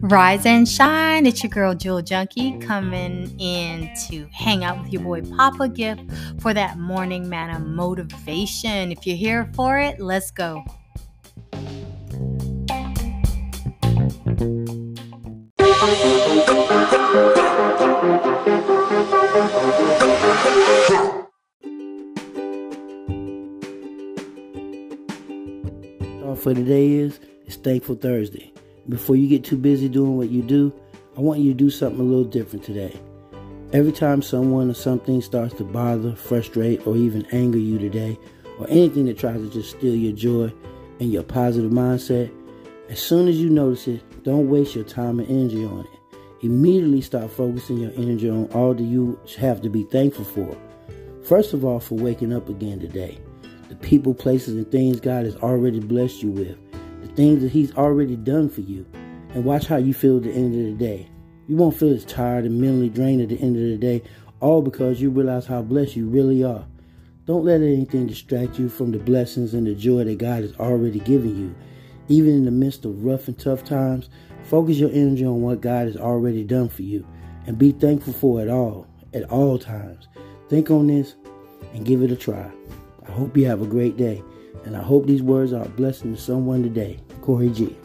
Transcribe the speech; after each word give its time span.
Rise 0.00 0.46
and 0.46 0.68
shine. 0.68 1.26
It's 1.26 1.42
your 1.42 1.50
girl 1.50 1.74
Jewel 1.74 2.02
Junkie 2.02 2.58
coming 2.60 3.38
in 3.38 3.90
to 4.08 4.26
hang 4.32 4.64
out 4.64 4.80
with 4.82 4.92
your 4.92 5.02
boy 5.02 5.22
Papa 5.22 5.68
Gift 5.68 6.02
for 6.40 6.54
that 6.54 6.78
morning 6.78 7.28
manna 7.28 7.58
motivation. 7.58 8.90
If 8.92 9.06
you're 9.06 9.16
here 9.16 9.50
for 9.54 9.78
it, 9.78 10.00
let's 10.00 10.30
go. 10.30 10.64
For 26.36 26.54
today 26.54 26.92
is 26.92 27.20
it's 27.46 27.56
Thankful 27.56 27.94
Thursday. 27.94 28.52
Before 28.88 29.16
you 29.16 29.28
get 29.28 29.44
too 29.44 29.56
busy 29.56 29.88
doing 29.88 30.16
what 30.16 30.30
you 30.30 30.42
do, 30.42 30.72
I 31.16 31.20
want 31.20 31.40
you 31.40 31.52
to 31.52 31.56
do 31.56 31.70
something 31.70 32.00
a 32.00 32.02
little 32.02 32.24
different 32.24 32.64
today. 32.64 32.98
Every 33.72 33.92
time 33.92 34.22
someone 34.22 34.70
or 34.70 34.74
something 34.74 35.20
starts 35.22 35.54
to 35.54 35.64
bother, 35.64 36.14
frustrate, 36.14 36.86
or 36.86 36.96
even 36.96 37.26
anger 37.32 37.58
you 37.58 37.78
today, 37.78 38.18
or 38.58 38.66
anything 38.68 39.06
that 39.06 39.18
tries 39.18 39.40
to 39.40 39.50
just 39.50 39.70
steal 39.70 39.94
your 39.94 40.12
joy 40.12 40.52
and 41.00 41.12
your 41.12 41.22
positive 41.22 41.70
mindset, 41.70 42.30
as 42.88 43.00
soon 43.00 43.28
as 43.28 43.38
you 43.38 43.50
notice 43.50 43.86
it, 43.88 44.02
don't 44.22 44.48
waste 44.48 44.74
your 44.74 44.84
time 44.84 45.20
and 45.20 45.28
energy 45.30 45.64
on 45.64 45.80
it. 45.80 46.16
Immediately 46.44 47.02
start 47.02 47.30
focusing 47.30 47.78
your 47.78 47.92
energy 47.96 48.28
on 48.28 48.46
all 48.52 48.74
that 48.74 48.82
you 48.82 49.18
have 49.38 49.60
to 49.62 49.68
be 49.68 49.84
thankful 49.84 50.24
for. 50.24 50.56
First 51.22 51.52
of 51.52 51.64
all, 51.64 51.80
for 51.80 51.96
waking 51.96 52.32
up 52.32 52.48
again 52.48 52.80
today 52.80 53.18
people, 53.80 54.14
places, 54.14 54.54
and 54.54 54.70
things 54.70 55.00
God 55.00 55.24
has 55.24 55.36
already 55.36 55.80
blessed 55.80 56.22
you 56.22 56.30
with, 56.30 56.56
the 57.02 57.08
things 57.14 57.42
that 57.42 57.52
He's 57.52 57.74
already 57.74 58.16
done 58.16 58.48
for 58.48 58.62
you, 58.62 58.86
and 59.34 59.44
watch 59.44 59.66
how 59.66 59.76
you 59.76 59.94
feel 59.94 60.18
at 60.18 60.24
the 60.24 60.32
end 60.32 60.54
of 60.54 60.78
the 60.78 60.84
day. 60.84 61.08
You 61.46 61.56
won't 61.56 61.76
feel 61.76 61.94
as 61.94 62.04
tired 62.04 62.44
and 62.44 62.60
mentally 62.60 62.88
drained 62.88 63.22
at 63.22 63.28
the 63.28 63.40
end 63.40 63.56
of 63.56 63.62
the 63.62 63.78
day, 63.78 64.02
all 64.40 64.62
because 64.62 65.00
you 65.00 65.10
realize 65.10 65.46
how 65.46 65.62
blessed 65.62 65.96
you 65.96 66.06
really 66.06 66.44
are. 66.44 66.66
Don't 67.26 67.44
let 67.44 67.60
anything 67.60 68.06
distract 68.06 68.58
you 68.58 68.68
from 68.68 68.90
the 68.90 68.98
blessings 68.98 69.52
and 69.52 69.66
the 69.66 69.74
joy 69.74 70.04
that 70.04 70.18
God 70.18 70.42
has 70.42 70.54
already 70.56 71.00
given 71.00 71.36
you. 71.36 71.54
Even 72.08 72.32
in 72.32 72.44
the 72.46 72.50
midst 72.50 72.86
of 72.86 73.04
rough 73.04 73.28
and 73.28 73.38
tough 73.38 73.64
times, 73.64 74.08
focus 74.44 74.78
your 74.78 74.90
energy 74.90 75.26
on 75.26 75.42
what 75.42 75.60
God 75.60 75.86
has 75.88 75.96
already 75.96 76.42
done 76.42 76.70
for 76.70 76.82
you 76.82 77.06
and 77.46 77.58
be 77.58 77.72
thankful 77.72 78.14
for 78.14 78.40
it 78.40 78.48
all, 78.48 78.86
at 79.12 79.24
all 79.24 79.58
times. 79.58 80.08
Think 80.48 80.70
on 80.70 80.86
this 80.86 81.16
and 81.74 81.84
give 81.84 82.02
it 82.02 82.10
a 82.10 82.16
try. 82.16 82.50
I 83.08 83.12
hope 83.12 83.36
you 83.36 83.46
have 83.46 83.62
a 83.62 83.66
great 83.66 83.96
day, 83.96 84.22
and 84.64 84.76
I 84.76 84.82
hope 84.82 85.06
these 85.06 85.22
words 85.22 85.52
are 85.52 85.64
a 85.64 85.68
blessing 85.68 86.14
to 86.14 86.20
someone 86.20 86.62
today. 86.62 87.00
Corey 87.22 87.48
G. 87.48 87.76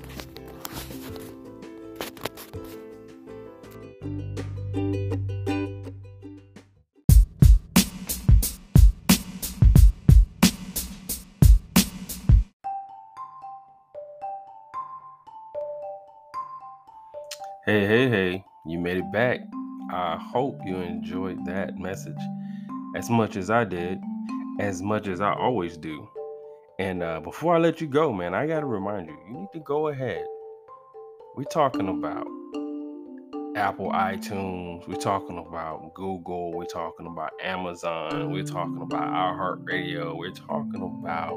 Hey, 17.65 17.87
hey, 17.87 18.09
hey, 18.09 18.45
you 18.65 18.77
made 18.77 18.97
it 18.97 19.11
back. 19.13 19.39
I 19.89 20.17
hope 20.17 20.59
you 20.65 20.75
enjoyed 20.77 21.45
that 21.45 21.77
message 21.77 22.19
as 22.95 23.09
much 23.09 23.37
as 23.37 23.49
I 23.49 23.63
did 23.63 24.01
as 24.59 24.81
much 24.81 25.07
as 25.07 25.21
I 25.21 25.33
always 25.33 25.77
do. 25.77 26.09
And 26.79 27.03
uh, 27.03 27.19
before 27.19 27.55
I 27.55 27.59
let 27.59 27.81
you 27.81 27.87
go, 27.87 28.11
man, 28.11 28.33
I 28.33 28.47
got 28.47 28.61
to 28.61 28.65
remind 28.65 29.07
you, 29.07 29.17
you 29.27 29.33
need 29.33 29.49
to 29.53 29.59
go 29.59 29.87
ahead. 29.89 30.25
We're 31.35 31.43
talking 31.45 31.89
about 31.89 32.27
Apple 33.55 33.91
iTunes, 33.91 34.87
we're 34.87 34.95
talking 34.95 35.37
about 35.37 35.93
Google, 35.93 36.53
we're 36.53 36.65
talking 36.65 37.05
about 37.05 37.31
Amazon, 37.43 38.31
we're 38.31 38.43
talking 38.43 38.81
about 38.81 39.03
iHeartRadio, 39.03 40.17
we're 40.17 40.31
talking 40.31 40.81
about 40.81 41.33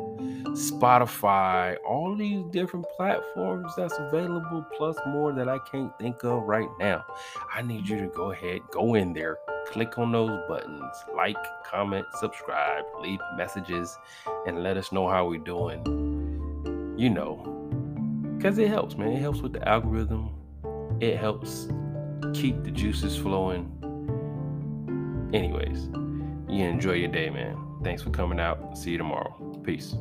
Spotify, 0.54 1.76
all 1.86 2.16
these 2.16 2.42
different 2.50 2.86
platforms 2.96 3.70
that's 3.76 3.94
available, 3.98 4.64
plus 4.78 4.96
more 5.08 5.34
that 5.34 5.48
I 5.48 5.58
can't 5.70 5.92
think 5.98 6.24
of 6.24 6.42
right 6.44 6.68
now. 6.78 7.04
I 7.54 7.60
need 7.60 7.86
you 7.86 7.98
to 8.00 8.08
go 8.08 8.32
ahead, 8.32 8.62
go 8.70 8.94
in 8.94 9.12
there, 9.12 9.36
click 9.66 9.98
on 9.98 10.12
those 10.12 10.38
buttons, 10.48 11.04
like, 11.14 11.36
comment, 11.64 12.06
subscribe, 12.18 12.84
leave 13.00 13.20
messages, 13.36 13.96
and 14.46 14.62
let 14.62 14.76
us 14.76 14.92
know 14.92 15.08
how 15.08 15.28
we're 15.28 15.38
doing. 15.38 15.82
You 16.96 17.10
know, 17.10 17.56
because 18.36 18.58
it 18.58 18.68
helps, 18.68 18.96
man. 18.96 19.12
It 19.12 19.20
helps 19.20 19.40
with 19.40 19.52
the 19.52 19.68
algorithm. 19.68 20.30
It 21.00 21.18
helps 21.18 21.68
keep 22.32 22.62
the 22.64 22.70
juices 22.70 23.16
flowing. 23.16 23.72
Anyways, 25.34 25.88
you 26.48 26.64
enjoy 26.64 26.92
your 26.92 27.08
day, 27.08 27.28
man. 27.30 27.56
Thanks 27.82 28.02
for 28.02 28.10
coming 28.10 28.40
out. 28.40 28.78
See 28.78 28.92
you 28.92 28.98
tomorrow. 28.98 29.60
Peace. 29.64 29.94